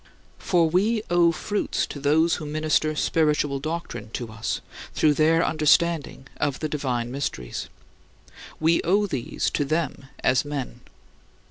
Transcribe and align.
"For 0.49 0.67
we 0.67 1.03
owe 1.11 1.31
"fruits" 1.31 1.85
to 1.85 1.99
those 1.99 2.37
who 2.37 2.45
minister 2.47 2.95
spiritual 2.95 3.59
doctrine 3.59 4.09
to 4.13 4.31
us 4.31 4.59
through 4.95 5.13
their 5.13 5.45
understanding 5.45 6.25
of 6.37 6.57
the 6.57 6.67
divine 6.67 7.11
mysteries. 7.11 7.69
We 8.59 8.81
owe 8.81 9.05
these 9.05 9.51
to 9.51 9.63
them 9.63 10.05
as 10.23 10.43
men. 10.43 10.81